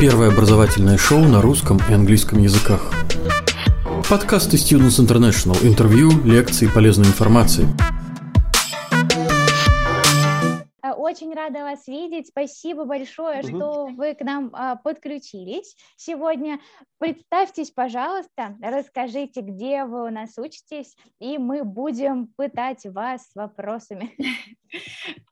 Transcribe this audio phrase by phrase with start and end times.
[0.00, 2.92] Первое образовательное шоу на русском и английском языках.
[4.10, 5.56] Подкасты Students International.
[5.64, 7.66] Интервью, лекции, полезной информации.
[10.96, 12.26] Очень рада вас видеть.
[12.26, 13.48] Спасибо большое, угу.
[13.48, 16.58] что вы к нам а, подключились сегодня.
[16.98, 24.12] Представьтесь, пожалуйста, расскажите, где вы у нас учитесь, и мы будем пытать вас вопросами.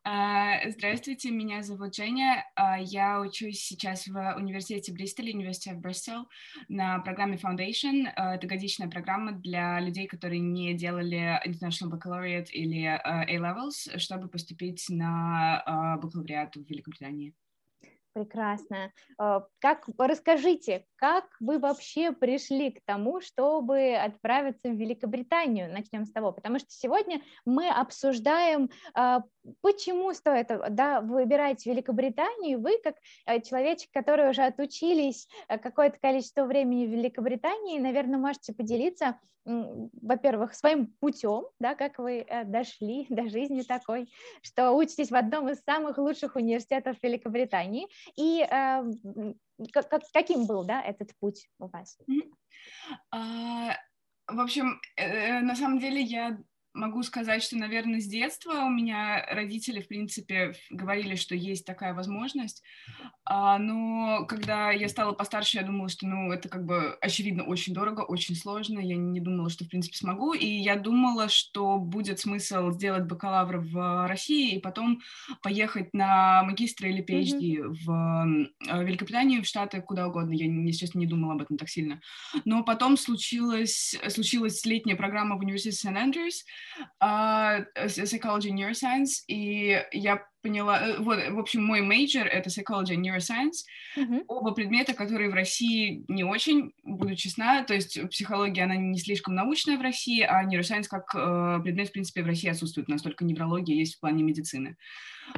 [0.05, 2.45] А, здравствуйте, меня зовут Женя.
[2.55, 6.29] А, я учусь сейчас в университете Бристоля, университет Бристол,
[6.69, 8.09] на программе Foundation.
[8.17, 14.85] А, это годичная программа для людей, которые не делали International Baccalaureate или A-Levels, чтобы поступить
[14.89, 17.35] на бакалавриат в Великобритании.
[18.15, 18.93] Прекрасно.
[19.17, 25.73] Как, расскажите, как вы вообще пришли к тому, чтобы отправиться в Великобританию?
[25.73, 29.23] Начнем с того, потому что сегодня мы обсуждаем, а,
[29.61, 32.61] почему стоит да, выбирать Великобританию.
[32.61, 38.53] Вы, как э, человечек, который уже отучились э, какое-то количество времени в Великобритании, наверное, можете
[38.53, 44.09] поделиться, во-первых, своим путем, да, как вы э, дошли до жизни такой,
[44.43, 48.47] что учитесь в одном из самых лучших университетов Великобритании, и
[49.73, 51.99] как, как, каким был, да, этот путь у вас?
[53.11, 53.77] А,
[54.27, 56.39] в общем, э, на самом деле я
[56.75, 61.95] могу сказать, что, наверное, с детства у меня родители, в принципе, говорили, что есть такая
[61.95, 62.63] возможность.
[63.25, 67.75] А, но когда я стала постарше, я думала, что, ну, это как бы, очевидно, очень
[67.75, 68.79] дорого, очень сложно.
[68.79, 70.33] Я не думала, что, в принципе, смогу.
[70.33, 75.01] И я думала, что будет смысл сделать бакалавр в России и потом
[75.43, 77.77] поехать на магистра или PhD mm-hmm.
[77.85, 80.33] в э, Великобританию, в Штаты, куда угодно.
[80.33, 82.01] Я, честно, не думала об этом так сильно.
[82.45, 86.45] Но потом случилось, случилась летняя программа в университете Сент-Эндрюс,
[87.01, 92.95] uh, Psychology and Neuroscience, и я поняла, э, вот, в общем, мой major— это Psychology
[92.95, 93.65] and Neuroscience,
[93.97, 94.25] mm-hmm.
[94.27, 99.35] оба предмета, которые в России не очень, буду честна, то есть психология, она не слишком
[99.35, 103.77] научная в России, а Neuroscience как э, предмет, в принципе, в России отсутствует, настолько неврология
[103.77, 104.77] есть в плане медицины.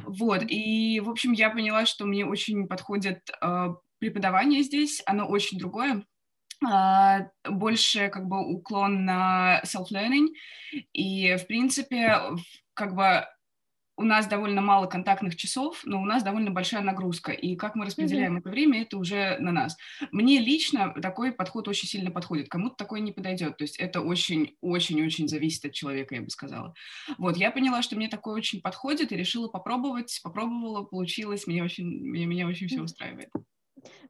[0.03, 3.67] Вот, и, в общем, я поняла, что мне очень подходит э,
[3.99, 6.03] преподавание здесь, оно очень другое,
[7.49, 10.27] больше как бы уклон на self-learning,
[10.93, 12.19] и, в принципе,
[12.73, 13.25] как бы
[13.97, 17.85] у нас довольно мало контактных часов, но у нас довольно большая нагрузка, и как мы
[17.85, 18.39] распределяем mm-hmm.
[18.39, 19.77] это время, это уже на нас.
[20.11, 25.27] Мне лично такой подход очень сильно подходит, кому-то такой не подойдет, то есть это очень-очень-очень
[25.27, 26.73] зависит от человека, я бы сказала.
[27.17, 31.87] Вот, я поняла, что мне такое очень подходит, и решила попробовать, попробовала, получилось, мне очень,
[31.87, 33.29] меня, меня очень все устраивает.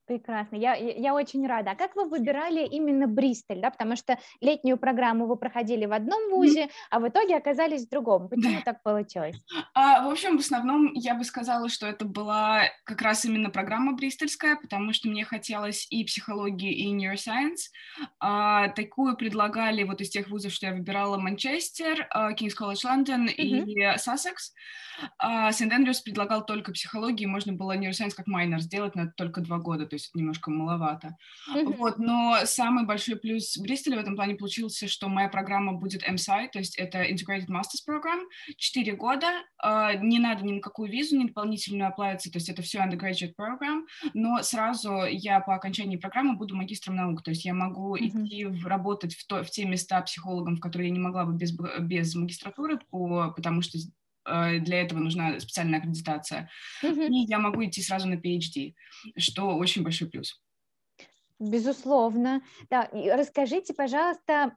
[0.06, 1.72] Прекрасно, я, я очень рада.
[1.72, 6.30] А как вы выбирали именно Бристоль, да, потому что летнюю программу вы проходили в одном
[6.30, 8.30] вузе, а в итоге оказались в другом.
[8.30, 9.36] Почему так получилось?
[9.74, 13.94] А, в общем, в основном я бы сказала, что это была как раз именно программа
[13.94, 17.72] бристольская, потому что мне хотелось и психологии, и neuroscience.
[18.20, 23.66] А, такую предлагали вот из тех вузов, что я выбирала Манчестер, College London mm-hmm.
[23.66, 24.54] и Сассекс.
[25.52, 29.86] Сент-Эндрюс предлагал только психологию, можно было neuroscience как майнер сделать, но это только два года,
[29.86, 31.18] то есть немножко маловато.
[31.54, 31.76] Mm-hmm.
[31.78, 36.50] Вот, но самый большой плюс Бристоля в этом плане получился, что моя программа будет MSI,
[36.52, 38.22] то есть это Integrated Masters Program,
[38.58, 39.28] 4 года,
[39.64, 43.34] э, не надо ни на какую визу, ни дополнительную оплатить, то есть это все undergraduate
[43.38, 43.82] program,
[44.14, 48.08] но сразу я по окончании программы буду магистром наук, то есть я могу mm-hmm.
[48.08, 51.34] идти в, работать в, то, в те места психологом, в которые я не могла бы
[51.34, 53.78] без, без магистратуры, по, потому что
[54.26, 56.50] для этого нужна специальная аккредитация.
[56.84, 57.08] Mm-hmm.
[57.08, 58.74] И я могу идти сразу на PhD,
[59.18, 60.42] что очень большой плюс.
[61.40, 62.42] Безусловно.
[62.70, 64.56] Да, расскажите, пожалуйста,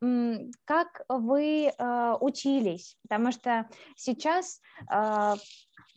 [0.65, 5.35] как вы э, учились, потому что сейчас э,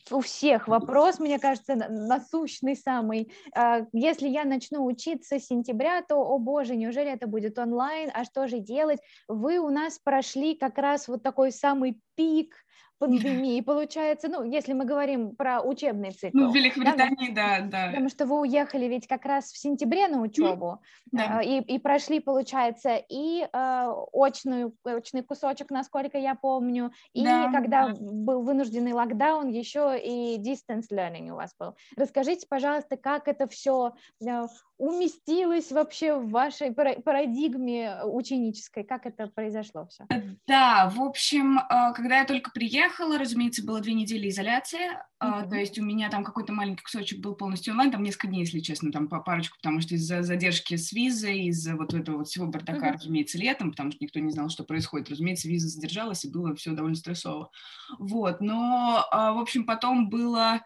[0.09, 3.31] у всех вопрос, мне кажется, насущный самый.
[3.55, 8.25] Э, если я начну учиться с сентября, то, о боже, неужели это будет онлайн, а
[8.25, 8.99] что же делать?
[9.27, 12.55] Вы у нас прошли как раз вот такой самый пик
[13.01, 16.37] пандемии, получается, ну, если мы говорим про учебный цикл.
[16.37, 17.67] Ну, в Великобритании, да, да.
[17.67, 17.87] да.
[17.87, 20.81] Потому что вы уехали ведь как раз в сентябре на учебу,
[21.11, 21.41] да.
[21.41, 27.87] и, и прошли, получается, и э, очную, очный кусочек, насколько я помню, и да, когда
[27.87, 27.95] да.
[27.99, 31.75] был вынужденный локдаун, еще и distance learning у вас был.
[31.97, 33.93] Расскажите, пожалуйста, как это все
[34.23, 34.43] э,
[34.81, 40.07] уместилось вообще в вашей парадигме ученической, как это произошло все?
[40.47, 44.89] Да, в общем, э, когда я только приехала, разумеется, было две недели изоляции,
[45.21, 45.49] mm-hmm.
[45.49, 48.59] то есть у меня там какой-то маленький кусочек был полностью онлайн, там несколько дней, если
[48.59, 52.47] честно, там по парочку, потому что из-за задержки с визой, из-за вот этого вот всего
[52.47, 52.93] бардака, mm-hmm.
[52.93, 56.71] разумеется, летом, потому что никто не знал, что происходит, разумеется, виза задержалась, и было все
[56.71, 57.51] довольно стрессово.
[57.99, 60.61] Вот, но, в общем, потом было...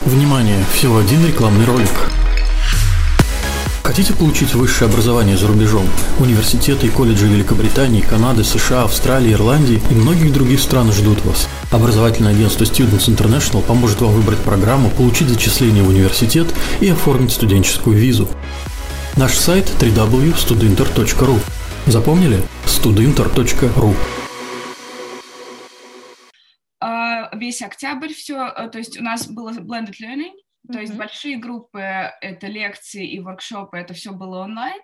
[0.00, 1.88] Внимание, всего один рекламный ролик.
[3.96, 5.86] Хотите получить высшее образование за рубежом?
[6.18, 11.48] Университеты и колледжи Великобритании, Канады, США, Австралии, Ирландии и многих других стран ждут вас.
[11.72, 16.46] Образовательное агентство Students International поможет вам выбрать программу, получить зачисление в университет
[16.82, 18.28] и оформить студенческую визу.
[19.16, 21.40] Наш сайт www.studinter.ru
[21.86, 22.42] Запомнили?
[22.66, 23.94] studinter.ru
[26.82, 30.34] а, Весь октябрь все, э, то есть у нас было blended learning,
[30.72, 31.80] то есть большие группы—
[32.20, 34.80] это лекции и воркшопы, это все было онлайн,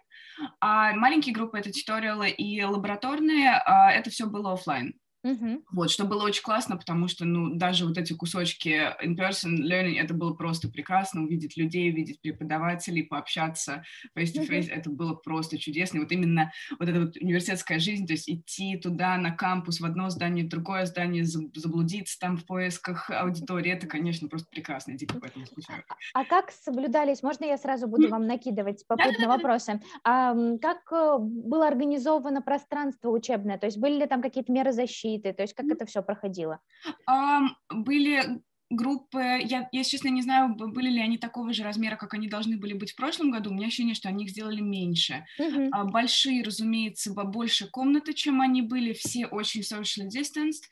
[0.61, 4.95] а маленькие группы— это туториалы и лабораторные, а это все было офлайн.
[5.25, 5.63] Uh-huh.
[5.71, 10.15] Вот, что было очень классно, потому что, ну, даже вот эти кусочки in-person learning, это
[10.15, 13.85] было просто прекрасно, увидеть людей, увидеть преподавателей, пообщаться
[14.17, 14.75] face-to-face, uh-huh.
[14.75, 15.99] это было просто чудесно.
[15.99, 19.85] И вот именно вот эта вот университетская жизнь, то есть идти туда на кампус, в
[19.85, 24.99] одно здание, в другое здание, заблудиться там в поисках аудитории, это, конечно, просто прекрасно, я
[24.99, 25.85] дико поэтому скучаю.
[26.15, 31.69] А как соблюдались, можно я сразу буду вам накидывать попутно вопросы, а, как э, было
[31.69, 35.33] организовано пространство учебное, то есть были ли там какие-то меры защиты, защиты?
[35.33, 36.61] То есть как это все проходило?
[37.09, 42.15] Um, были группы, я, если честно, не знаю, были ли они такого же размера, как
[42.15, 43.51] они должны были быть в прошлом году.
[43.51, 45.25] У меня ощущение, что они их сделали меньше.
[45.39, 45.69] Uh-huh.
[45.73, 50.65] А, большие, разумеется, больше комнаты, чем они были, все очень social distanced.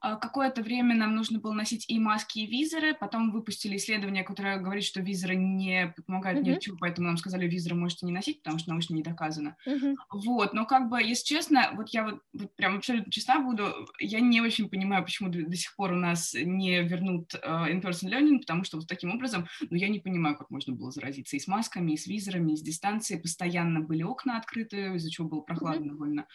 [0.00, 2.94] А, какое-то время нам нужно было носить и маски, и визоры.
[2.94, 6.56] Потом выпустили исследование, которое говорит, что визоры не помогают uh-huh.
[6.56, 9.56] ни чему, поэтому нам сказали, визоры можете не носить, потому что научно не доказано.
[9.66, 9.94] Uh-huh.
[10.12, 14.20] Вот, но как бы, если честно, вот я вот, вот прям абсолютно честна буду, я
[14.20, 18.64] не очень понимаю, почему до, до сих пор у нас не вернут in-person learning, потому
[18.64, 21.92] что вот таким образом, ну, я не понимаю, как можно было заразиться и с масками,
[21.92, 23.20] и с визорами, и с дистанцией.
[23.20, 25.88] Постоянно были окна открыты, из-за чего было прохладно mm-hmm.
[25.88, 26.26] довольно.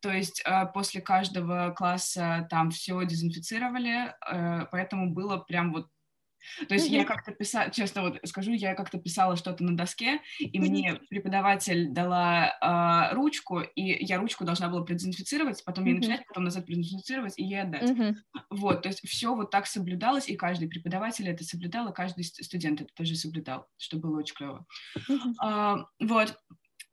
[0.00, 5.88] То есть э, после каждого класса там все дезинфицировали, э, поэтому было прям вот
[6.68, 10.58] то есть я как-то писала, честно вот скажу, я как-то писала что-то на доске, и
[10.58, 16.44] мне преподаватель дала э, ручку, и я ручку должна была продезинфицировать, потом ей написать, потом
[16.44, 17.90] назад продезинфицировать и ей отдать.
[18.50, 22.80] Вот, то есть все вот так соблюдалось, и каждый преподаватель это соблюдал, и каждый студент
[22.80, 24.66] это тоже соблюдал, что было очень клево.
[25.42, 26.36] Uh, вот,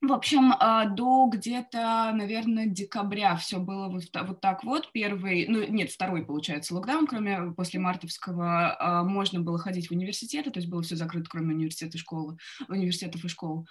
[0.00, 4.92] в общем, а, до где-то, наверное, декабря все было вот, так вот.
[4.92, 10.52] Первый, ну нет, второй, получается, локдаун, кроме после мартовского, а, можно было ходить в университеты,
[10.52, 12.36] то есть было все закрыто, кроме университета и школы,
[12.68, 13.66] университетов и школ.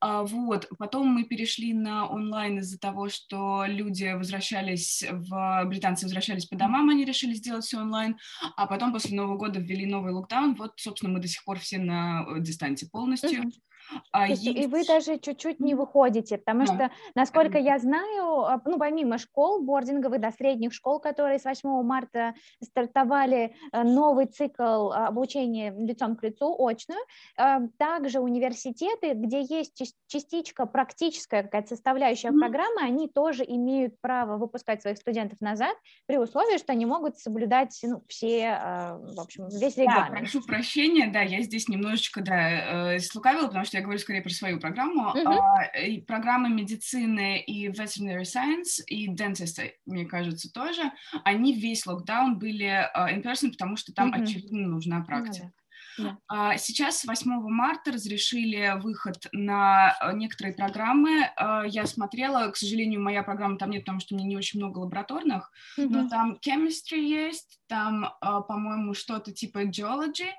[0.00, 6.46] А, вот, потом мы перешли на онлайн из-за того, что люди возвращались в, британцы возвращались
[6.46, 8.16] по домам, они решили сделать все онлайн,
[8.56, 11.78] а потом после Нового года ввели новый локдаун, вот, собственно, мы до сих пор все
[11.78, 13.42] на дистанции полностью.
[13.42, 13.52] Mm-hmm.
[14.12, 14.46] А есть...
[14.46, 16.74] И вы даже чуть-чуть не выходите, потому да.
[16.74, 21.82] что, насколько я знаю, а, ну, помимо школ бординговых, да, средних школ, которые с 8
[21.82, 27.00] марта стартовали э, новый цикл а, обучения лицом к лицу, очную,
[27.38, 32.38] э, также университеты, где есть частичка практическая какая-то составляющая mm-hmm.
[32.38, 35.76] программы, они тоже имеют право выпускать своих студентов назад
[36.06, 38.58] при условии, что они могут соблюдать ну, все,
[39.00, 40.10] в общем, весь регламент.
[40.10, 43.98] Да, прошу прощения, да, я здесь немножечко, да, э, слукавила, потому что что я говорю
[43.98, 45.08] скорее про свою программу.
[45.08, 45.26] Uh-huh.
[45.26, 50.92] А, и программы медицины и veterinary science и dentist, мне кажется, тоже,
[51.24, 54.22] они весь локдаун были uh, in person, потому что там, uh-huh.
[54.22, 55.46] очевидно, нужна практика.
[55.46, 55.50] Yeah.
[55.96, 56.58] Yeah.
[56.58, 61.30] Сейчас с 8 марта разрешили выход на некоторые программы.
[61.68, 64.78] Я смотрела, к сожалению, моя программа там нет, потому что у меня не очень много
[64.80, 65.88] лабораторных, mm-hmm.
[65.88, 70.32] но там chemistry есть, там, по-моему, что-то типа geology,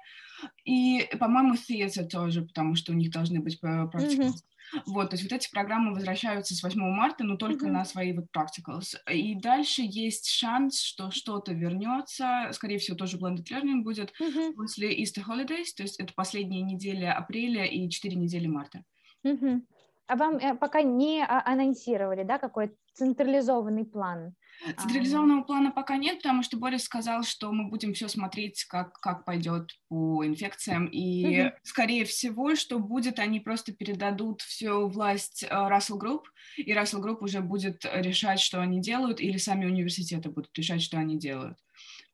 [0.63, 3.91] и, по-моему, theater тоже, потому что у них должны быть practicals.
[3.93, 4.81] Mm-hmm.
[4.87, 7.71] Вот, то есть вот эти программы возвращаются с 8 марта, но только mm-hmm.
[7.71, 8.95] на свои вот practicals.
[9.11, 14.53] И дальше есть шанс, что что-то вернется, скорее всего, тоже blended learning будет mm-hmm.
[14.53, 18.83] после Easter Holidays, то есть это последняя неделя апреля и 4 недели марта.
[19.23, 19.61] Mm-hmm.
[20.07, 24.35] А вам э, пока не а, анонсировали, да, какой централизованный план?
[24.77, 29.25] Централизованного плана пока нет, потому что Борис сказал, что мы будем все смотреть, как, как
[29.25, 30.87] пойдет по инфекциям.
[30.87, 31.51] И, угу.
[31.63, 36.21] скорее всего, что будет, они просто передадут всю власть э, Russell Group,
[36.57, 40.97] и Russell Group уже будет решать, что они делают, или сами университеты будут решать, что
[40.97, 41.57] они делают.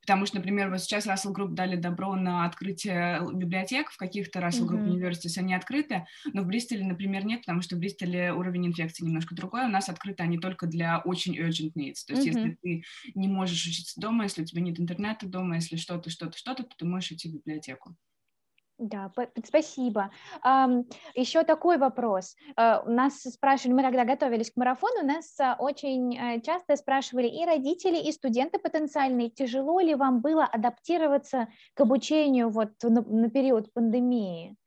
[0.01, 4.67] Потому что, например, вот сейчас Russell Group дали добро на открытие библиотек, в каких-то Russell
[4.67, 4.97] Group mm-hmm.
[4.97, 9.35] Universities они открыты, но в Бристоле, например, нет, потому что в Бристоле уровень инфекции немножко
[9.35, 12.39] другой, у нас открыты они только для очень urgent needs, то есть mm-hmm.
[12.39, 16.37] если ты не можешь учиться дома, если у тебя нет интернета дома, если что-то, что-то,
[16.37, 17.95] что-то, то ты можешь идти в библиотеку.
[18.81, 19.11] Да,
[19.45, 20.09] спасибо.
[21.13, 22.35] Еще такой вопрос.
[22.57, 27.45] Э, нас спрашивали, мы когда готовились к марафону, нас а, очень э, часто спрашивали и
[27.45, 34.57] родители, и студенты потенциальные, тяжело ли вам было адаптироваться к обучению вот на, период пандемии?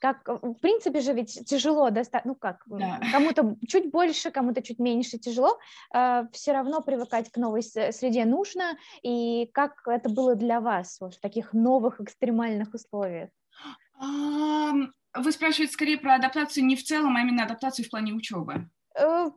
[0.00, 3.00] как, в принципе же ведь тяжело достать, ну как, да.
[3.12, 5.58] кому-то чуть больше, кому-то чуть меньше тяжело,
[5.94, 11.14] э, все равно привыкать к новой среде нужно, и как это было для вас вот,
[11.14, 13.30] в таких новых экстремальных условиях?
[13.98, 18.68] Вы спрашиваете скорее про адаптацию не в целом, а именно адаптацию в плане учебы.
[18.98, 19.30] Э,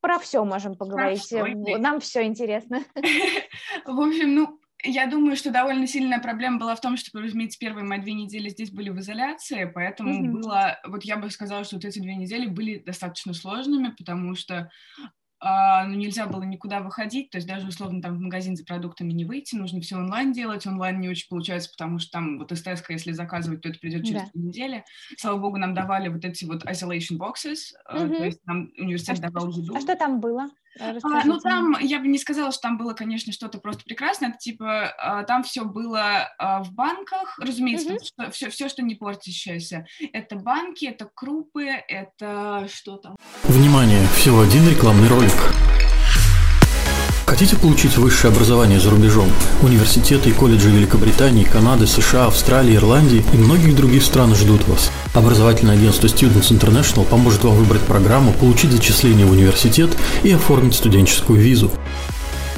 [0.00, 1.20] про все можем поговорить.
[1.20, 1.44] Все,
[1.78, 2.84] Нам все интересно.
[3.84, 7.84] В общем, ну, я думаю, что довольно сильная проблема была в том, что, разумеется, первые
[7.84, 10.32] мои две недели здесь были в изоляции, поэтому mm-hmm.
[10.32, 14.70] было, вот я бы сказала, что вот эти две недели были достаточно сложными, потому что
[15.44, 19.12] а, ну, нельзя было никуда выходить, то есть даже условно там в магазин за продуктами
[19.12, 22.88] не выйти, нужно все онлайн делать, онлайн не очень получается, потому что там вот СТС,
[22.88, 24.28] если заказывать, то это придет через да.
[24.32, 24.84] две недели.
[25.18, 28.16] Слава богу, нам давали вот эти вот isolation boxes, mm-hmm.
[28.16, 29.74] то есть нам университет а давал еду.
[29.74, 30.48] А что там было?
[30.80, 34.30] А, ну, там, я бы не сказала, что там было, конечно, что-то просто прекрасное.
[34.30, 38.04] Это, типа, а, там все было а, в банках, разумеется, mm-hmm.
[38.04, 39.86] что, все, все, что не портящееся.
[40.12, 43.16] Это банки, это крупы, это что там?
[43.44, 45.81] Внимание, всего один рекламный ролик.
[47.42, 49.28] Хотите получить высшее образование за рубежом?
[49.62, 54.92] Университеты и колледжи Великобритании, Канады, США, Австралии, Ирландии и многих других стран ждут вас.
[55.12, 59.90] Образовательное агентство Students International поможет вам выбрать программу, получить зачисление в университет
[60.22, 61.72] и оформить студенческую визу.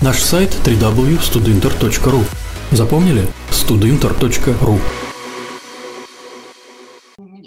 [0.03, 2.23] Наш сайт www.studinter.ru
[2.71, 3.27] Запомнили?
[3.51, 4.81] studinter.ru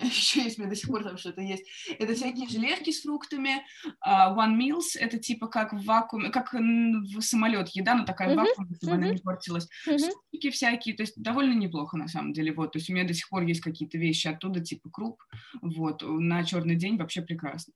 [0.08, 1.64] еще есть, у меня до сих пор там что-то есть.
[2.00, 3.64] Это всякие желешки с фруктами,
[4.06, 8.36] uh, One Meals, это типа как в вакууме, как в самолет еда, но такая uh-huh.
[8.36, 8.96] вакуум, чтобы uh-huh.
[8.96, 9.68] она не портилась.
[9.88, 10.52] Uh-huh.
[10.52, 13.30] всякие, то есть довольно неплохо на самом деле, вот, то есть у меня до сих
[13.30, 15.22] пор есть какие-то вещи оттуда, типа круп,
[15.62, 17.74] вот, на черный день вообще прекрасно.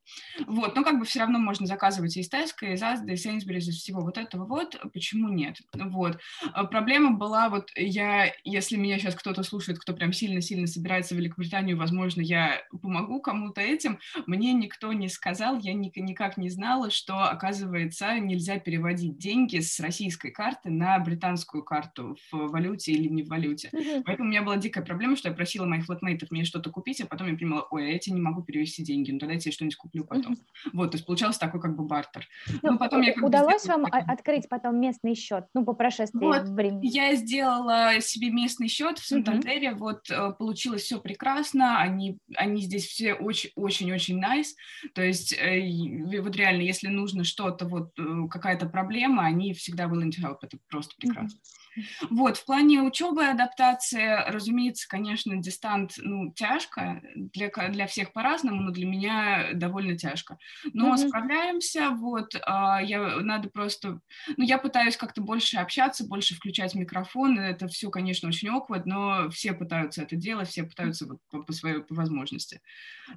[0.47, 3.77] Вот, но как бы все равно можно заказывать из Tesco, из Asda, из Sainsbury's, из
[3.77, 5.57] всего вот этого вот, почему нет?
[5.73, 6.19] Вот.
[6.53, 11.17] А проблема была, вот я, если меня сейчас кто-то слушает, кто прям сильно-сильно собирается в
[11.17, 17.23] Великобританию, возможно, я помогу кому-то этим, мне никто не сказал, я никак не знала, что,
[17.23, 23.27] оказывается, нельзя переводить деньги с российской карты на британскую карту в валюте или не в
[23.27, 23.69] валюте.
[23.73, 24.03] Mm-hmm.
[24.05, 27.05] Поэтому у меня была дикая проблема, что я просила моих флотмейтов мне что-то купить, а
[27.05, 29.51] потом я понимала, ой, а я тебе не могу перевести деньги, ну тогда я тебе
[29.51, 30.33] что-нибудь куплю потом.
[30.33, 30.69] Mm-hmm.
[30.73, 32.27] Вот, то есть получался такой как бы бартер.
[32.61, 34.01] Ну, ну потом я удалось вам такой...
[34.01, 36.87] открыть потом местный счет, ну, по прошествии вот, времени?
[36.87, 39.75] Я сделала себе местный счет в Сантандере, mm-hmm.
[39.75, 44.49] вот э, получилось все прекрасно, они они здесь все очень-очень-очень nice,
[44.93, 50.09] то есть э, вот реально, если нужно что-то, вот э, какая-то проблема, они всегда willing
[50.09, 51.39] to help, это просто прекрасно.
[51.39, 51.61] Mm-hmm.
[52.09, 58.61] Вот, в плане учебы и адаптации, разумеется, конечно, дистант, ну, тяжко, для, для всех по-разному,
[58.61, 60.37] но для меня довольно тяжко.
[60.73, 61.07] Но mm-hmm.
[61.07, 64.01] справляемся, вот, а, я, надо просто,
[64.35, 69.29] ну, я пытаюсь как-то больше общаться, больше включать микрофон, это все, конечно, очень awkward, но
[69.29, 72.61] все пытаются это делать, все пытаются вот, по, по своей по возможности.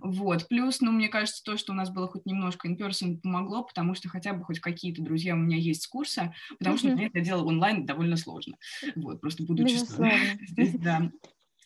[0.00, 3.95] Вот, плюс, ну, мне кажется, то, что у нас было хоть немножко in-person помогло, потому
[3.95, 6.79] что хотя бы хоть какие-то друзья у меня есть с курса, потому mm-hmm.
[6.79, 8.57] что, например, это дело онлайн довольно сложно.
[8.95, 9.75] Вот, просто будучи
[10.49, 11.11] здесь, да.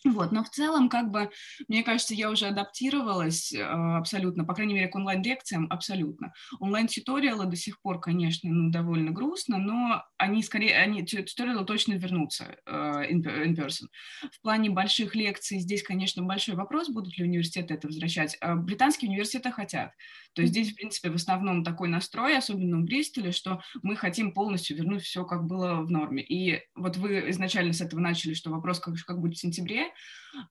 [0.04, 1.30] Вот, но в целом, как бы,
[1.66, 6.32] мне кажется, я уже адаптировалась э, абсолютно, по крайней мере, к онлайн-лекциям абсолютно.
[6.60, 12.56] Онлайн-туториалы до сих пор, конечно, ну, довольно грустно, но они скорее, они, туториалы точно вернутся
[12.64, 13.88] э, in person.
[14.32, 18.36] В плане больших лекций здесь, конечно, большой вопрос, будут ли университеты это возвращать.
[18.40, 19.92] А британские университеты хотят.
[20.38, 24.32] То есть здесь, в принципе, в основном такой настрой, особенно в Бристоле, что мы хотим
[24.32, 26.22] полностью вернуть все, как было в норме.
[26.22, 29.88] И вот вы изначально с этого начали, что вопрос, как, как будет в сентябре,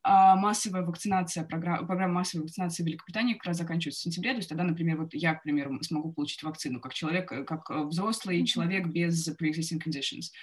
[0.03, 4.38] а массовая вакцинация, программа, программа массовой вакцинации в Великобритании как раз заканчивается в сентябре, то
[4.39, 7.84] есть тогда, например, вот я, к примеру, смогу получить вакцину как человек, э, как э,
[7.86, 10.34] взрослый человек без pre-existing conditions.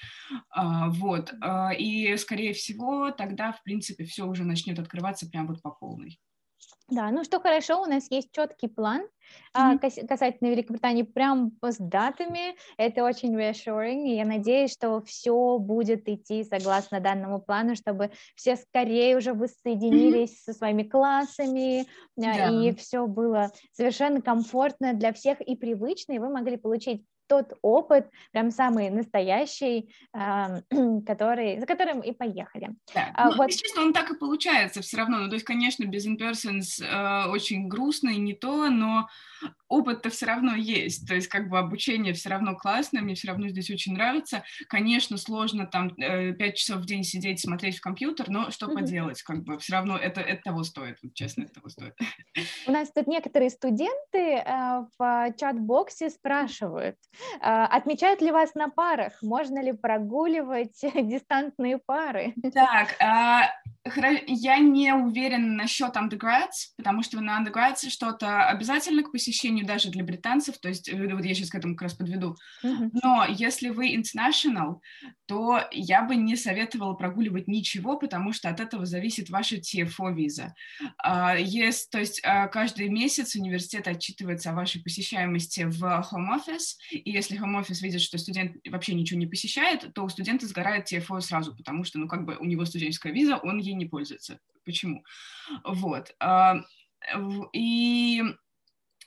[0.48, 5.60] А, вот, а, и, скорее всего, тогда, в принципе, все уже начнет открываться прямо вот
[5.60, 6.18] по полной.
[6.94, 9.02] Да, ну что хорошо, у нас есть четкий план
[9.56, 10.06] mm-hmm.
[10.06, 12.54] касательно Великобритании, прям с датами.
[12.76, 18.56] Это очень reassuring, и я надеюсь, что все будет идти согласно данному плану, чтобы все
[18.56, 20.44] скорее уже воссоединились mm-hmm.
[20.44, 21.86] со своими классами,
[22.18, 22.62] yeah.
[22.62, 28.10] и все было совершенно комфортно для всех и привычно, и вы могли получить тот опыт,
[28.32, 32.70] прям самый настоящий, который, за которым и поехали.
[32.94, 33.10] Да.
[33.14, 33.48] А, ну, вот.
[33.48, 35.18] Естественно, он так и получается все равно.
[35.18, 39.08] Ну, то есть, конечно, без in-persons э, очень грустно и не то, но
[39.68, 43.48] опыт-то все равно есть, то есть как бы обучение все равно классное, мне все равно
[43.48, 44.44] здесь очень нравится.
[44.68, 48.74] Конечно, сложно там э, пять часов в день сидеть, смотреть в компьютер, но что mm-hmm.
[48.74, 51.94] поделать, как бы все равно это, это того стоит, честно, это того стоит.
[52.66, 56.96] У нас тут некоторые студенты э, в чат-боксе спрашивают,
[57.40, 62.34] э, отмечают ли вас на парах, можно ли прогуливать дистантные пары?
[62.52, 62.96] Так,
[63.86, 70.02] я не уверена насчет undergrads, потому что на undergrads что-то обязательно к посещению даже для
[70.02, 72.34] британцев, то есть э, вот я сейчас к этому как раз подведу.
[72.64, 72.90] Mm-hmm.
[73.02, 74.80] Но если вы international,
[75.26, 80.54] то я бы не советовала прогуливать ничего, потому что от этого зависит ваша TFO виза.
[81.04, 86.76] Uh, есть, то есть uh, каждый месяц университет отчитывается о вашей посещаемости в home office,
[86.90, 90.90] и если home office видит, что студент вообще ничего не посещает, то у студента сгорает
[90.90, 94.40] TFO сразу, потому что, ну, как бы у него студенческая виза, он ей не пользуется.
[94.64, 95.04] Почему?
[95.64, 96.14] Вот.
[96.20, 96.56] А,
[97.52, 98.22] и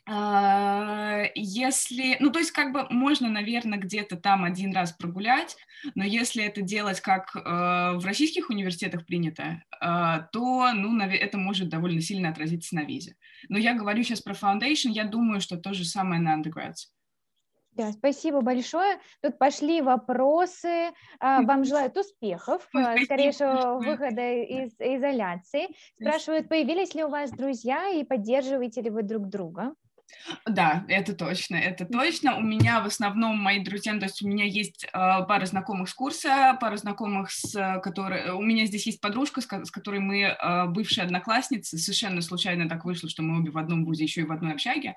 [0.09, 5.57] а, если, ну, то есть, как бы можно, наверное, где-то там один раз прогулять,
[5.95, 11.67] но если это делать как э, в российских университетах принято, э, то, ну, это может
[11.67, 13.17] довольно сильно отразиться на визе.
[13.49, 16.87] Но я говорю сейчас про foundation, я думаю, что то же самое на undergrads.
[17.77, 18.99] Да, спасибо большое.
[19.21, 20.93] Тут пошли вопросы.
[21.19, 25.67] А, вам желают успехов, а, скорейшего выхода из изоляции.
[25.99, 29.75] Спрашивают, появились ли у вас друзья и поддерживаете ли вы друг друга?
[30.45, 32.37] Да, это точно, это точно.
[32.37, 35.93] У меня в основном мои друзья, то есть у меня есть э, пара знакомых с
[35.93, 38.31] курса, пара знакомых, с которой...
[38.31, 41.77] У меня здесь есть подружка, с, с которой мы э, бывшие одноклассницы.
[41.77, 44.95] Совершенно случайно так вышло, что мы обе в одном вузе, еще и в одной общаге.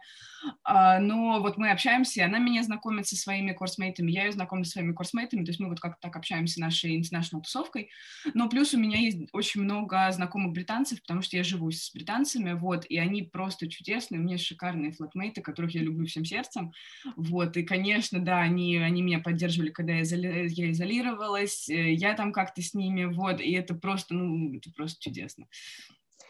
[0.69, 4.73] Э, но вот мы общаемся, она меня знакомит со своими курсмейтами, я ее знакомлю со
[4.73, 7.91] своими курсмейтами, то есть мы вот как-то так общаемся нашей international тусовкой.
[8.35, 12.53] Но плюс у меня есть очень много знакомых британцев, потому что я живу с британцами,
[12.53, 16.73] вот, и они просто чудесные, у меня шикарные флотмейты, которых я люблю всем сердцем.
[17.17, 20.47] Вот, и, конечно, да, они, они меня поддерживали, когда я, изоли...
[20.51, 25.01] я изолировалась, э, я там как-то с ними, вот, и это просто, ну, это просто
[25.01, 25.47] чудесно.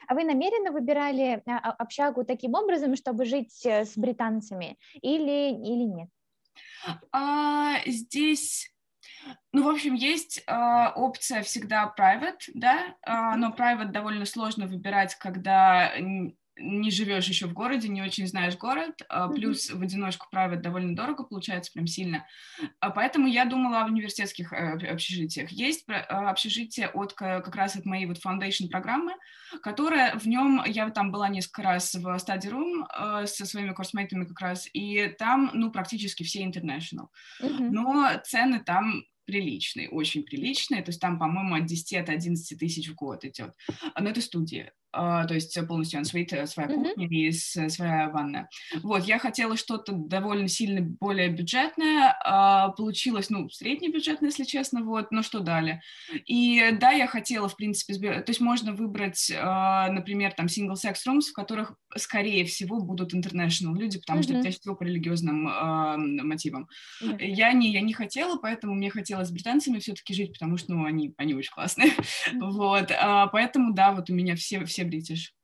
[0.07, 5.51] А вы намеренно выбирали а, а, общагу таким образом, чтобы жить э, с британцами, или,
[5.51, 6.09] или нет?
[7.13, 8.73] А, здесь
[9.53, 15.15] ну, в общем, есть э, опция всегда private, да, э, но private довольно сложно выбирать,
[15.17, 15.93] когда
[16.61, 19.35] не живешь еще в городе, не очень знаешь город, mm-hmm.
[19.35, 22.27] плюс в одиночку править довольно дорого, получается прям сильно.
[22.81, 25.51] А поэтому я думала о университетских э, общежитиях.
[25.51, 29.13] Есть э, общежитие от как раз от моей вот foundation программы,
[29.63, 32.87] которая в нем, я там была несколько раз в study room
[33.23, 37.09] э, со своими курсмейтами как раз, и там, ну, практически все international.
[37.41, 37.69] Mm-hmm.
[37.71, 42.89] Но цены там приличные, очень приличные, то есть там, по-моему, от 10 от 11 тысяч
[42.89, 43.55] в год идет.
[43.99, 44.73] Но это студия.
[44.93, 46.75] Uh, то есть полностью ансвит, своя mm-hmm.
[46.75, 48.49] кухня и своя ванна.
[48.83, 55.13] Вот, я хотела что-то довольно сильно более бюджетное, uh, получилось, ну, среднебюджетное, если честно, вот,
[55.13, 55.81] но что дали.
[56.27, 61.31] И да, я хотела, в принципе, то есть можно выбрать, uh, например, там, single-sex rooms,
[61.31, 64.25] в которых, скорее всего, будут international люди, потому mm-hmm.
[64.25, 65.45] что чаще всего по религиозным
[66.27, 66.67] мотивам.
[67.01, 67.25] Mm-hmm.
[67.27, 70.85] Я, не, я не хотела, поэтому мне хотелось с британцами все-таки жить, потому что, ну,
[70.85, 71.93] они, они очень классные.
[72.41, 72.91] Вот,
[73.33, 75.35] поэтому, да, вот у меня все, все бритиш.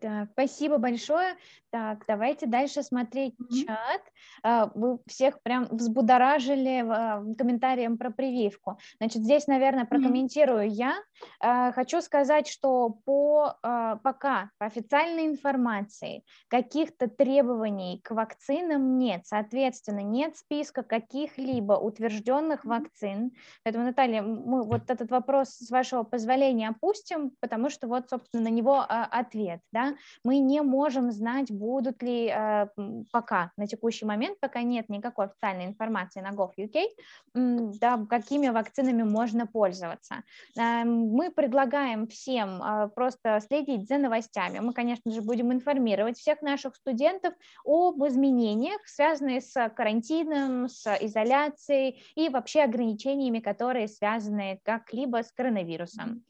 [0.00, 1.34] Так, спасибо большое.
[1.70, 3.66] Так, давайте дальше смотреть mm-hmm.
[3.66, 4.02] чат.
[4.42, 8.78] А, вы всех прям взбудоражили а, комментарием про прививку.
[8.98, 10.70] Значит, здесь, наверное, прокомментирую mm-hmm.
[10.70, 10.94] я.
[11.40, 13.56] А, хочу сказать, что по
[14.02, 19.26] пока по официальной информации каких-то требований к вакцинам нет.
[19.26, 22.68] Соответственно, нет списка каких-либо утвержденных mm-hmm.
[22.68, 23.32] вакцин.
[23.62, 28.48] Поэтому, Наталья, мы вот этот вопрос, с вашего позволения, опустим, потому что вот, собственно, на
[28.48, 29.60] него ответ.
[29.72, 29.94] Да?
[30.24, 32.66] Мы не можем знать будут ли э,
[33.12, 39.46] пока, на текущий момент, пока нет никакой официальной информации на gov.uk, да, какими вакцинами можно
[39.46, 40.22] пользоваться.
[40.56, 44.60] Э, мы предлагаем всем э, просто следить за новостями.
[44.60, 52.02] Мы, конечно же, будем информировать всех наших студентов об изменениях, связанных с карантином, с изоляцией
[52.14, 56.22] и вообще ограничениями, которые связаны как-либо с коронавирусом.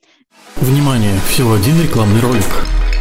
[0.57, 1.19] Внимание!
[1.29, 2.98] Всего один рекламный ролик.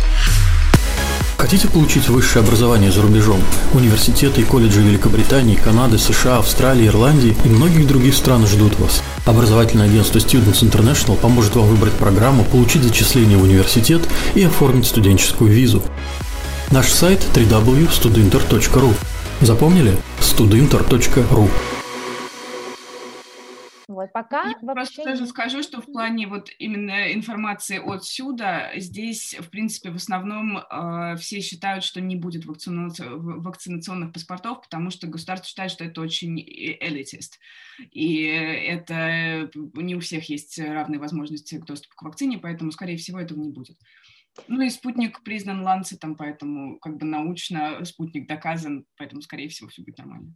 [1.50, 3.40] Хотите получить высшее образование за рубежом?
[3.74, 9.02] Университеты и колледжи Великобритании, Канады, США, Австралии, Ирландии и многих других стран ждут вас.
[9.26, 14.02] Образовательное агентство Students International поможет вам выбрать программу, получить зачисление в университет
[14.36, 15.82] и оформить студенческую визу.
[16.70, 18.94] Наш сайт www.studinter.ru
[19.40, 19.96] Запомнили?
[20.20, 21.50] studinter.ru
[23.98, 24.74] вот пока Я вообще...
[24.74, 30.58] просто тоже скажу, что в плане вот именно информации отсюда, здесь, в принципе, в основном
[30.58, 32.90] э, все считают, что не будет вакцина...
[33.00, 37.40] вакцинационных паспортов, потому что государство считает, что это очень элитист.
[37.92, 43.20] И это не у всех есть равные возможности к доступу к вакцине, поэтому, скорее всего,
[43.20, 43.78] этого не будет.
[44.48, 49.82] Ну и спутник признан ланцетом, поэтому как бы научно спутник доказан, поэтому, скорее всего, все
[49.82, 50.36] будет нормально.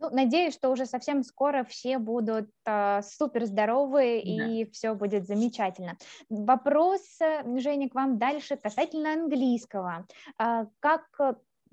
[0.00, 4.46] Ну, надеюсь, что уже совсем скоро все будут э, супер здоровы да.
[4.48, 5.96] и все будет замечательно.
[6.28, 10.06] Вопрос, э, Женя, к вам дальше касательно английского.
[10.38, 11.04] Э, как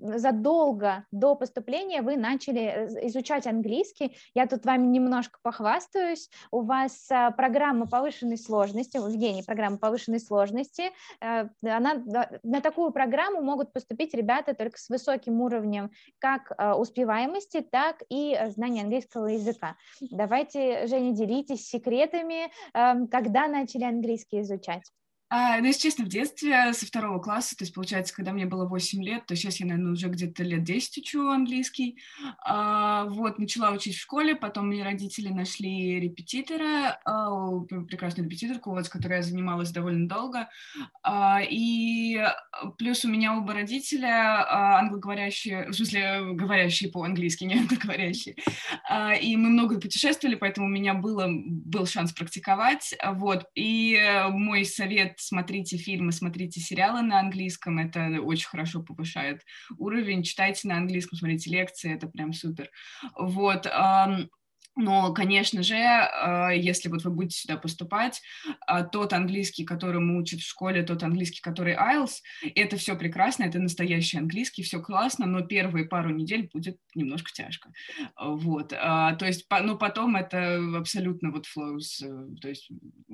[0.02, 4.16] задолго до поступления вы начали э, изучать английский.
[4.34, 6.30] Я тут вами немножко похвастаюсь.
[6.50, 9.08] У вас а, программа повышенной сложности, у
[9.44, 10.90] программа повышенной сложности.
[11.20, 12.02] Э, она,
[12.42, 18.82] на такую программу могут поступить ребята только с высоким уровнем как успеваемости, так и знания
[18.82, 19.76] английского языка.
[20.00, 24.90] Давайте, Женя, делитесь секретами, эм, когда начали английский изучать.
[25.34, 28.66] А, ну, если честно, в детстве со второго класса, то есть, получается, когда мне было
[28.66, 31.96] 8 лет, то сейчас я, наверное, уже где-то лет 10 учу английский.
[32.44, 38.84] А, вот, начала учить в школе, потом мне родители нашли репетитора, а, прекрасную репетиторку, вот,
[38.84, 40.50] с которой я занималась довольно долго.
[41.02, 42.20] А, и
[42.76, 48.36] плюс у меня оба родителя а, англоговорящие, в смысле, говорящие по-английски, не англоговорящие.
[48.86, 52.94] А, и мы много путешествовали, поэтому у меня было, был шанс практиковать.
[53.14, 59.42] Вот, и мой совет смотрите фильмы, смотрите сериалы на английском, это очень хорошо повышает
[59.78, 62.70] уровень, читайте на английском, смотрите лекции, это прям супер.
[63.18, 63.66] Вот,
[64.74, 68.22] но, конечно же, а, если вот вы будете сюда поступать,
[68.66, 72.20] а, тот английский, который мы учат в школе, тот английский, который IELTS,
[72.54, 77.70] это все прекрасно, это настоящий английский, все классно, но первые пару недель будет немножко тяжко.
[78.18, 78.72] Вот.
[78.72, 82.70] А, то есть, ну, потом это абсолютно вот flows, э, то есть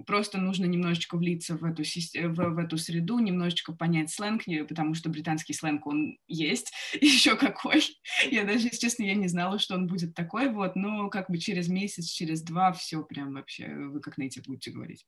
[0.07, 5.09] просто нужно немножечко влиться в эту, в, в эту среду, немножечко понять сленг, потому что
[5.09, 7.83] британский сленг, он есть, еще какой.
[8.31, 11.37] Я даже, если честно, я не знала, что он будет такой, вот, но как бы
[11.49, 15.07] через месяц, через два все прям вообще, вы как на эти будете говорить.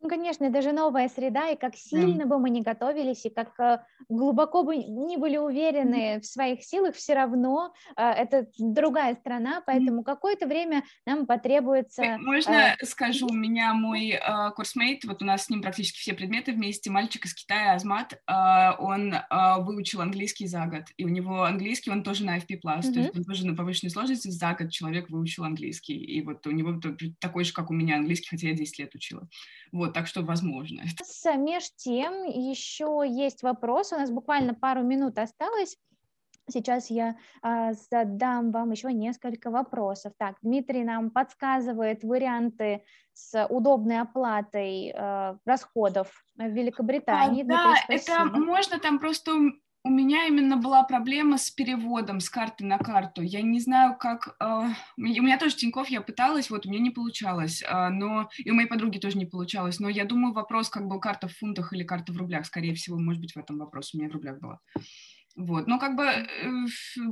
[0.00, 3.58] Ну, конечно, это же новая среда, и как сильно бы мы не готовились, и как
[3.58, 9.60] э, глубоко бы не были уверены в своих силах, все равно э, это другая страна,
[9.66, 12.16] поэтому какое-то время нам потребуется...
[12.18, 14.20] Можно э, скажу, у меня мой
[14.54, 18.20] курсмейт, вот у нас с ним практически все предметы вместе, мальчик из Китая, Азмат,
[18.78, 19.14] он
[19.64, 22.92] выучил английский за год, и у него английский, он тоже на FP+, mm-hmm.
[22.92, 26.52] то есть он тоже на повышенной сложности, за год человек выучил английский, и вот у
[26.52, 26.80] него
[27.20, 29.28] такой же, как у меня английский, хотя я 10 лет учила.
[29.72, 30.82] Вот, так что возможно.
[31.36, 35.76] Меж тем еще есть вопрос, у нас буквально пару минут осталось.
[36.50, 40.14] Сейчас я а, задам вам еще несколько вопросов.
[40.18, 47.42] Так, Дмитрий нам подсказывает варианты с удобной оплатой а, расходов в Великобритании.
[47.42, 49.32] А, да, это можно там просто
[49.88, 53.22] у меня именно была проблема с переводом с карты на карту.
[53.22, 54.36] Я не знаю, как...
[54.38, 58.28] Э, у меня тоже Тинькофф, я пыталась, вот, у меня не получалось, э, но...
[58.36, 61.36] И у моей подруги тоже не получалось, но я думаю, вопрос, как бы карта в
[61.38, 63.94] фунтах или карта в рублях, скорее всего, может быть, в этом вопрос.
[63.94, 64.60] У меня в рублях была.
[65.38, 66.26] Вот, но как бы э,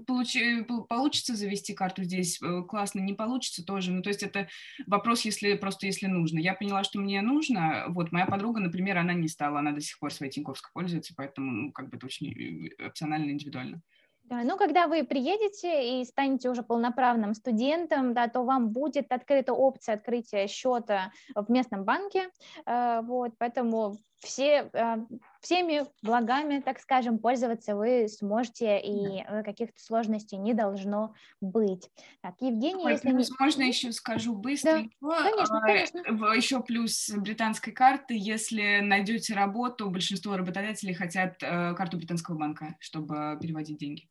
[0.05, 3.93] получи, получится завести карту здесь, э, классно, не получится тоже.
[3.93, 4.49] Ну, то есть это
[4.89, 6.41] вопрос, если просто если нужно.
[6.41, 7.85] Я поняла, что мне нужно.
[7.87, 11.53] Вот, моя подруга, например, она не стала, она до сих пор своей Тиньковской пользуется, поэтому,
[11.53, 13.81] ну, как бы это очень э, опционально, индивидуально.
[14.29, 19.53] Да, ну, когда вы приедете и станете уже полноправным студентом, да, то вам будет открыта
[19.53, 22.29] опция открытия счета в местном банке,
[22.67, 24.97] вот, поэтому все, э,
[25.41, 29.43] всеми благами, так скажем, пользоваться вы сможете, и да.
[29.43, 31.91] каких-то сложностей не должно быть.
[32.23, 33.11] Так, Евгений, Ой, если...
[33.11, 34.85] Плюс, можно еще скажу быстро.
[35.01, 35.99] Да, конечно, конечно.
[36.35, 43.39] Еще плюс британской карты, если найдете работу, большинство работодателей хотят э, карту британского банка, чтобы
[43.41, 44.09] переводить деньги.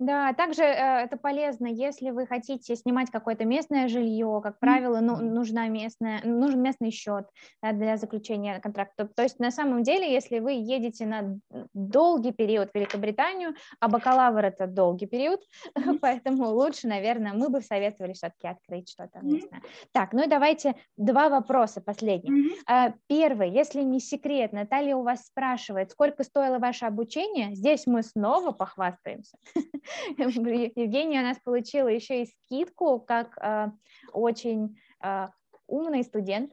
[0.00, 5.16] Да, также э, это полезно, если вы хотите снимать какое-то местное жилье, как правило, ну,
[5.16, 7.26] нужна местная, нужен местный счет
[7.62, 9.06] да, для заключения контракта.
[9.06, 11.38] То есть на самом деле, если вы едете на
[11.74, 15.42] долгий период в Великобританию, а бакалавр это долгий период,
[15.76, 15.98] mm-hmm.
[16.00, 19.60] поэтому лучше, наверное, мы бы советовали все-таки открыть что-то местное.
[19.60, 19.88] Mm-hmm.
[19.92, 22.32] Так, ну и давайте два вопроса последних.
[22.32, 22.94] Mm-hmm.
[23.06, 27.54] Первый, если не секрет, Наталья у вас спрашивает, сколько стоило ваше обучение?
[27.54, 29.36] Здесь мы снова похвастаемся.
[30.18, 33.70] Евгения у нас получила еще и скидку, как э,
[34.12, 35.28] очень э,
[35.66, 36.52] умный студент.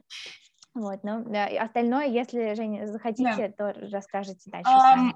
[0.74, 3.72] Вот, ну, да, остальное, если, Женя, захотите, да.
[3.72, 5.14] то расскажите дальше сами.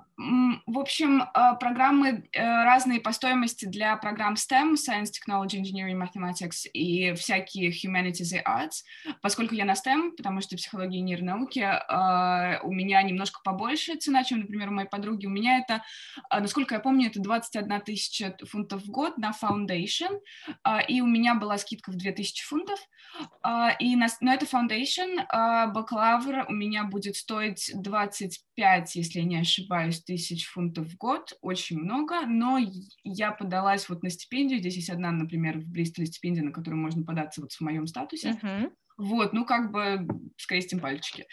[0.66, 6.66] В общем, а, программы э, разные по стоимости для программ STEM, Science, Technology, Engineering, Mathematics
[6.72, 8.82] и всякие Humanities и Arts.
[9.20, 14.24] Поскольку я на STEM, потому что психология и нейронауки, а, у меня немножко побольше цена,
[14.24, 15.26] чем, например, у моей подруги.
[15.26, 15.82] У меня это,
[16.28, 20.18] а, насколько я помню, это 21 тысяча фунтов в год на Foundation,
[20.88, 22.80] и у меня была скидка в 2000 фунтов.
[23.78, 29.36] И на, но это Foundation, а бакалавр у меня будет стоить 25, если я не
[29.36, 32.58] ошибаюсь, тысяч фунтов в год, очень много, но
[33.04, 37.04] я подалась вот на стипендию, здесь есть одна, например, в Бристоле стипендия, на которую можно
[37.04, 38.70] податься вот в моем статусе, uh-huh.
[38.98, 41.26] Вот, ну, как бы скрестим пальчики.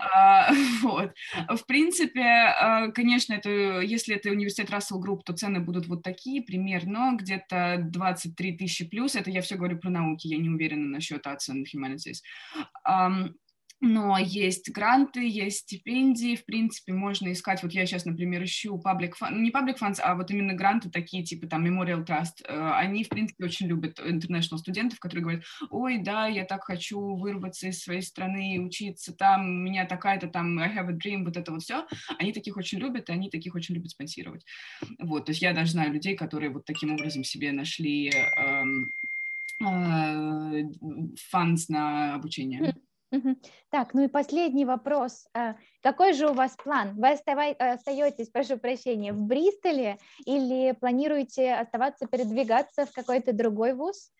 [0.00, 0.50] А,
[0.82, 1.12] вот.
[1.48, 6.42] В принципе, а, конечно, это, если это университет Russell Group, то цены будут вот такие
[6.42, 9.14] примерно, где-то 23 тысячи плюс.
[9.14, 12.18] Это я все говорю про науки, я не уверена насчет оцен Humanities
[13.80, 19.12] но есть гранты, есть стипендии, в принципе, можно искать, вот я сейчас, например, ищу public
[19.20, 23.04] fund, не public funds, а вот именно гранты такие, типа там Memorial Trust, э, они,
[23.04, 27.82] в принципе, очень любят international студентов, которые говорят, ой, да, я так хочу вырваться из
[27.82, 31.62] своей страны, учиться там, у меня такая-то там, I have a dream, вот это вот
[31.62, 31.86] все,
[32.18, 34.44] они таких очень любят, и они таких очень любят спонсировать.
[34.98, 38.92] Вот, то есть я даже знаю людей, которые вот таким образом себе нашли эм,
[39.60, 40.62] э,
[41.28, 42.74] фанс на обучение.
[43.70, 45.26] Так, ну и последний вопрос.
[45.34, 46.94] А, какой же у вас план?
[46.96, 54.12] Вы остаетесь, прошу прощения, в Бристоле или планируете оставаться, передвигаться в какой-то другой вуз?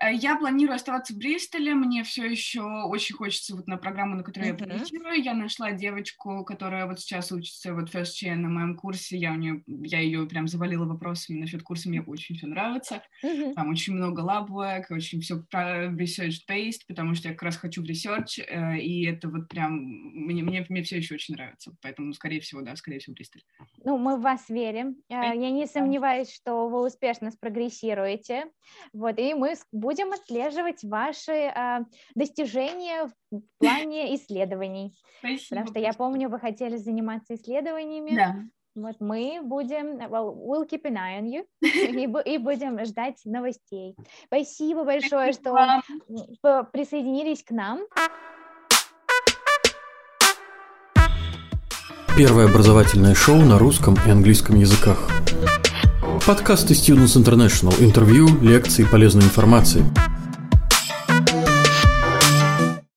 [0.00, 4.22] Э, я планирую оставаться в Бристоле, мне все еще очень хочется вот на программу, на
[4.22, 4.60] которую uh-huh.
[4.60, 5.22] я полетирую.
[5.22, 9.36] Я нашла девочку, которая вот сейчас учится вот First Chain на моем курсе, я у
[9.36, 13.02] нее, я ее прям завалила вопросами насчет курса, мне очень все нравится.
[13.24, 13.54] Uh-huh.
[13.54, 17.86] Там очень много lab work, очень все research-based, потому что я как раз хочу в
[17.86, 22.40] research, э, и это вот прям, мне, мне, мне все еще очень нравится, поэтому, скорее
[22.40, 23.42] всего, да, скорее всего, Бристоль.
[23.84, 24.96] Ну, мы в вас верим.
[25.08, 28.46] Э, я не сомневаюсь, что вы успешно спрогрессируете,
[28.92, 34.94] вот, и мы будем отслеживать ваши э, достижения в плане исследований.
[35.18, 35.48] Спасибо.
[35.48, 38.14] Потому что я помню, вы хотели заниматься исследованиями.
[38.14, 38.36] Да.
[38.74, 43.96] Вот мы будем, well, we'll keep an eye on you, и, и будем ждать новостей.
[44.26, 45.82] Спасибо большое, Спасибо.
[46.38, 47.80] что присоединились к нам.
[52.16, 55.08] Первое образовательное шоу на русском и английском языках.
[56.26, 57.74] Подкасты Students International.
[57.82, 59.82] Интервью, лекции, полезной информации.